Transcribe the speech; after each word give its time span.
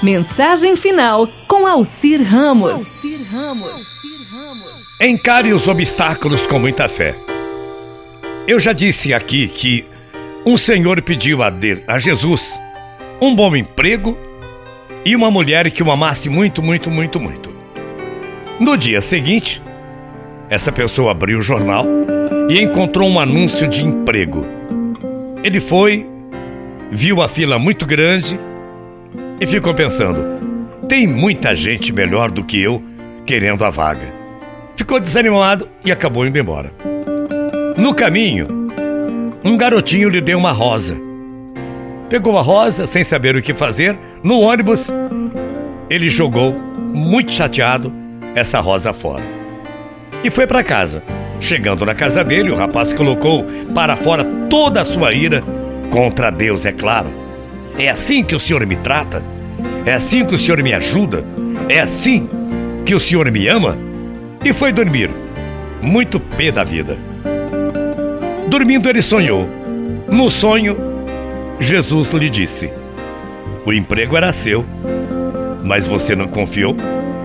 Mensagem 0.00 0.76
final 0.76 1.26
com 1.48 1.66
Alcir 1.66 2.22
Ramos. 2.22 3.02
Encare 5.00 5.52
os 5.52 5.66
obstáculos 5.66 6.46
com 6.46 6.60
muita 6.60 6.86
fé. 6.86 7.16
Eu 8.46 8.60
já 8.60 8.72
disse 8.72 9.12
aqui 9.12 9.48
que 9.48 9.84
um 10.46 10.56
senhor 10.56 11.02
pediu 11.02 11.42
a, 11.42 11.50
de, 11.50 11.82
a 11.84 11.98
Jesus 11.98 12.60
um 13.20 13.34
bom 13.34 13.56
emprego 13.56 14.16
e 15.04 15.16
uma 15.16 15.32
mulher 15.32 15.68
que 15.72 15.82
o 15.82 15.90
amasse 15.90 16.28
muito, 16.28 16.62
muito, 16.62 16.88
muito, 16.88 17.18
muito. 17.18 17.50
No 18.60 18.76
dia 18.76 19.00
seguinte, 19.00 19.60
essa 20.48 20.70
pessoa 20.70 21.10
abriu 21.10 21.40
o 21.40 21.42
jornal 21.42 21.84
e 22.48 22.62
encontrou 22.62 23.08
um 23.08 23.18
anúncio 23.18 23.66
de 23.66 23.84
emprego. 23.84 24.46
Ele 25.42 25.58
foi, 25.58 26.06
viu 26.88 27.20
a 27.20 27.28
fila 27.28 27.58
muito 27.58 27.84
grande 27.84 28.38
e 29.40 29.46
ficou 29.46 29.74
pensando: 29.74 30.20
tem 30.88 31.06
muita 31.06 31.54
gente 31.54 31.92
melhor 31.92 32.30
do 32.30 32.44
que 32.44 32.60
eu 32.60 32.82
querendo 33.24 33.64
a 33.64 33.70
vaga. 33.70 34.06
Ficou 34.76 35.00
desanimado 35.00 35.68
e 35.84 35.92
acabou 35.92 36.26
indo 36.26 36.38
embora. 36.38 36.72
No 37.76 37.94
caminho, 37.94 38.68
um 39.44 39.56
garotinho 39.56 40.08
lhe 40.08 40.20
deu 40.20 40.38
uma 40.38 40.52
rosa. 40.52 40.96
Pegou 42.08 42.38
a 42.38 42.42
rosa 42.42 42.86
sem 42.86 43.04
saber 43.04 43.36
o 43.36 43.42
que 43.42 43.52
fazer. 43.52 43.96
No 44.22 44.40
ônibus, 44.40 44.88
ele 45.90 46.08
jogou, 46.08 46.52
muito 46.52 47.32
chateado, 47.32 47.92
essa 48.34 48.60
rosa 48.60 48.92
fora. 48.92 49.22
E 50.24 50.30
foi 50.30 50.46
para 50.46 50.64
casa. 50.64 51.02
Chegando 51.40 51.84
na 51.84 51.94
casa 51.94 52.24
dele, 52.24 52.50
o 52.50 52.56
rapaz 52.56 52.92
colocou 52.92 53.44
para 53.74 53.94
fora 53.94 54.24
toda 54.48 54.80
a 54.80 54.84
sua 54.84 55.12
ira 55.12 55.42
contra 55.90 56.30
Deus, 56.30 56.64
é 56.64 56.72
claro 56.72 57.27
é 57.78 57.88
assim 57.88 58.24
que 58.24 58.34
o 58.34 58.40
Senhor 58.40 58.66
me 58.66 58.76
trata? 58.76 59.22
É 59.86 59.94
assim 59.94 60.24
que 60.24 60.34
o 60.34 60.38
Senhor 60.38 60.60
me 60.62 60.74
ajuda? 60.74 61.24
É 61.68 61.78
assim 61.78 62.28
que 62.84 62.94
o 62.94 63.00
Senhor 63.00 63.30
me 63.30 63.46
ama? 63.46 63.78
E 64.44 64.52
foi 64.52 64.72
dormir, 64.72 65.10
muito 65.80 66.18
pé 66.18 66.50
da 66.50 66.64
vida. 66.64 66.98
Dormindo, 68.48 68.88
ele 68.88 69.00
sonhou. 69.00 69.48
No 70.08 70.28
sonho, 70.28 70.76
Jesus 71.60 72.10
lhe 72.10 72.28
disse: 72.28 72.68
O 73.64 73.72
emprego 73.72 74.16
era 74.16 74.32
seu, 74.32 74.64
mas 75.62 75.86
você 75.86 76.16
não 76.16 76.26
confiou 76.26 76.76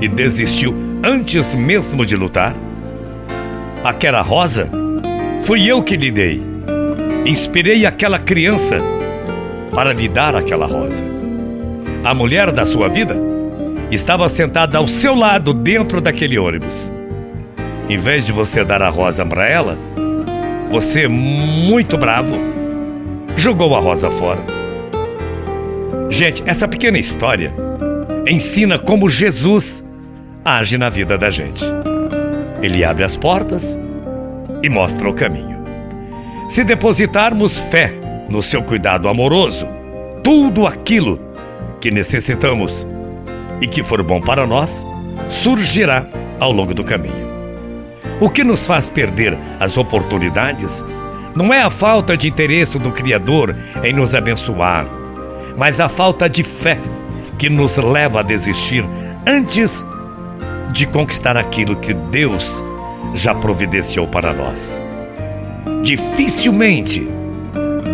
e 0.00 0.08
desistiu 0.08 0.74
antes 1.04 1.54
mesmo 1.54 2.06
de 2.06 2.16
lutar? 2.16 2.56
Aquela 3.84 4.22
rosa 4.22 4.70
fui 5.42 5.66
eu 5.66 5.82
que 5.82 5.96
lhe 5.96 6.10
dei. 6.10 6.42
Inspirei 7.26 7.84
aquela 7.84 8.18
criança 8.18 8.78
para 9.78 9.92
lhe 9.92 10.08
dar 10.08 10.34
aquela 10.34 10.66
rosa. 10.66 11.00
A 12.02 12.12
mulher 12.12 12.50
da 12.50 12.66
sua 12.66 12.88
vida 12.88 13.16
estava 13.92 14.28
sentada 14.28 14.76
ao 14.76 14.88
seu 14.88 15.14
lado 15.14 15.54
dentro 15.54 16.00
daquele 16.00 16.36
ônibus. 16.36 16.90
Em 17.88 17.96
vez 17.96 18.26
de 18.26 18.32
você 18.32 18.64
dar 18.64 18.82
a 18.82 18.88
rosa 18.88 19.24
para 19.24 19.46
ela, 19.48 19.78
você, 20.68 21.06
muito 21.06 21.96
bravo, 21.96 22.34
jogou 23.36 23.76
a 23.76 23.78
rosa 23.78 24.10
fora. 24.10 24.40
Gente, 26.10 26.42
essa 26.44 26.66
pequena 26.66 26.98
história 26.98 27.54
ensina 28.26 28.80
como 28.80 29.08
Jesus 29.08 29.84
age 30.44 30.76
na 30.76 30.90
vida 30.90 31.16
da 31.16 31.30
gente. 31.30 31.64
Ele 32.60 32.84
abre 32.84 33.04
as 33.04 33.16
portas 33.16 33.78
e 34.60 34.68
mostra 34.68 35.08
o 35.08 35.14
caminho. 35.14 35.56
Se 36.48 36.64
depositarmos 36.64 37.60
fé 37.60 38.07
no 38.28 38.42
seu 38.42 38.62
cuidado 38.62 39.08
amoroso, 39.08 39.66
tudo 40.22 40.66
aquilo 40.66 41.20
que 41.80 41.90
necessitamos 41.90 42.86
e 43.60 43.66
que 43.66 43.82
for 43.82 44.02
bom 44.02 44.20
para 44.20 44.46
nós 44.46 44.84
surgirá 45.28 46.06
ao 46.38 46.52
longo 46.52 46.74
do 46.74 46.84
caminho. 46.84 47.28
O 48.20 48.28
que 48.28 48.44
nos 48.44 48.66
faz 48.66 48.90
perder 48.90 49.36
as 49.60 49.76
oportunidades 49.76 50.84
não 51.34 51.54
é 51.54 51.62
a 51.62 51.70
falta 51.70 52.16
de 52.16 52.28
interesse 52.28 52.78
do 52.78 52.90
Criador 52.90 53.54
em 53.84 53.92
nos 53.92 54.14
abençoar, 54.14 54.86
mas 55.56 55.80
a 55.80 55.88
falta 55.88 56.28
de 56.28 56.42
fé 56.42 56.78
que 57.38 57.48
nos 57.48 57.76
leva 57.76 58.20
a 58.20 58.22
desistir 58.22 58.84
antes 59.26 59.84
de 60.72 60.86
conquistar 60.86 61.36
aquilo 61.36 61.76
que 61.76 61.94
Deus 61.94 62.62
já 63.14 63.34
providenciou 63.34 64.06
para 64.06 64.32
nós. 64.32 64.80
Dificilmente 65.82 67.08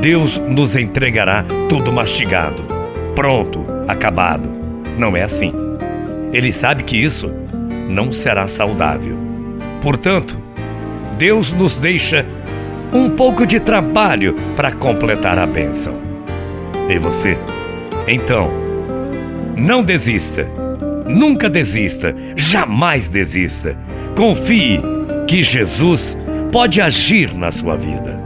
Deus 0.04 0.36
nos 0.36 0.76
entregará 0.76 1.42
tudo 1.66 1.90
mastigado, 1.90 2.62
pronto, 3.16 3.64
acabado. 3.88 4.46
Não 4.98 5.16
é 5.16 5.22
assim. 5.22 5.50
Ele 6.30 6.52
sabe 6.52 6.82
que 6.82 6.94
isso 6.94 7.32
não 7.88 8.12
será 8.12 8.46
saudável. 8.46 9.16
Portanto, 9.80 10.36
Deus 11.16 11.52
nos 11.52 11.78
deixa 11.78 12.22
um 12.92 13.08
pouco 13.08 13.46
de 13.46 13.58
trabalho 13.58 14.36
para 14.54 14.72
completar 14.72 15.38
a 15.38 15.46
bênção. 15.46 15.94
E 16.86 16.98
você? 16.98 17.38
Então, 18.06 18.50
não 19.56 19.82
desista. 19.82 20.46
Nunca 21.06 21.48
desista. 21.48 22.14
Jamais 22.36 23.08
desista. 23.08 23.74
Confie 24.14 24.82
que 25.26 25.42
Jesus 25.42 26.14
pode 26.52 26.82
agir 26.82 27.34
na 27.34 27.50
sua 27.50 27.74
vida. 27.74 28.23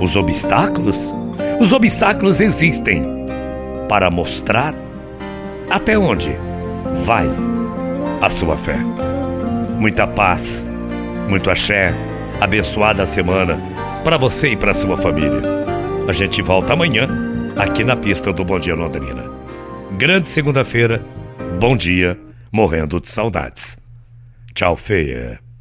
Os 0.00 0.16
obstáculos? 0.16 1.12
Os 1.60 1.72
obstáculos 1.72 2.40
existem 2.40 3.02
para 3.88 4.10
mostrar 4.10 4.74
até 5.70 5.98
onde 5.98 6.32
vai 7.04 7.28
a 8.20 8.30
sua 8.30 8.56
fé. 8.56 8.78
Muita 9.78 10.06
paz, 10.06 10.66
muito 11.28 11.50
axé, 11.50 11.94
abençoada 12.40 13.06
semana 13.06 13.58
para 14.04 14.16
você 14.16 14.48
e 14.50 14.56
para 14.56 14.74
sua 14.74 14.96
família. 14.96 15.42
A 16.08 16.12
gente 16.12 16.40
volta 16.42 16.72
amanhã 16.72 17.06
aqui 17.56 17.84
na 17.84 17.96
pista 17.96 18.32
do 18.32 18.44
Bom 18.44 18.58
Dia 18.58 18.74
Londrina. 18.74 19.24
Grande 19.96 20.28
segunda-feira, 20.28 21.02
bom 21.58 21.76
dia, 21.76 22.18
morrendo 22.52 23.00
de 23.00 23.08
saudades. 23.08 23.78
Tchau, 24.54 24.76
feia. 24.76 25.47